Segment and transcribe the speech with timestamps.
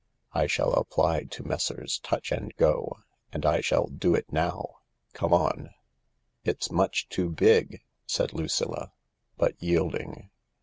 [0.33, 1.99] "I shall apply to Messrs.
[1.99, 2.97] Tutch and Go—
[3.31, 4.77] and I shall do it now.
[5.13, 5.75] Come on." 48 THE LARK"
[6.55, 8.93] It's much too big," said Lucilla,
[9.37, 10.31] but yielding.